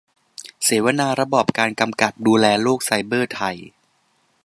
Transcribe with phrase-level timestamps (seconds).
[0.63, 3.57] เสวนาระบอบการกำกับดูแลโลกไซเบอร์ไทย